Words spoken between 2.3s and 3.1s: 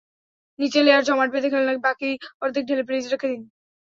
অর্ধেক ঢেলে ফ্রিজে